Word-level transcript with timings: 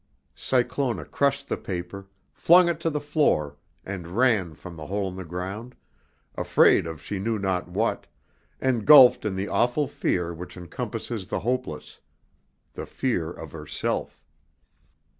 Cyclona 0.33 1.05
crushed 1.05 1.47
the 1.47 1.57
paper, 1.57 2.07
flung 2.33 2.67
it 2.69 2.79
to 2.79 2.89
the 2.89 2.99
floor 2.99 3.57
and 3.85 4.07
ran 4.17 4.55
from 4.55 4.75
the 4.75 4.87
hole 4.87 5.07
in 5.09 5.15
the 5.15 5.23
ground, 5.23 5.75
afraid 6.33 6.87
of 6.87 6.99
she 6.99 7.19
knew 7.19 7.37
not 7.37 7.67
what, 7.67 8.07
engulfed 8.59 9.25
in 9.25 9.35
the 9.35 9.47
awful 9.47 9.87
fear 9.87 10.33
which 10.33 10.57
encompasses 10.57 11.27
the 11.27 11.41
hopeless, 11.41 11.99
the 12.73 12.87
fear 12.87 13.29
of 13.29 13.51
herself. 13.51 14.23